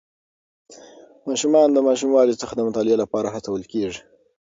[1.27, 4.01] ماشومان د ماشوموالي څخه د مطالعې لپاره هڅول کېږي.